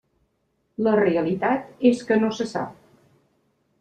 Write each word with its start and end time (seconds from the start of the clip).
La 0.87 0.93
realitat 0.99 1.69
és 1.93 2.03
que 2.09 2.21
no 2.25 2.33
se 2.39 2.49
sap. 2.55 2.73